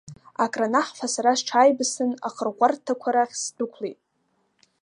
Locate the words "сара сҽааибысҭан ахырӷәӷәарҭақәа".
1.13-3.09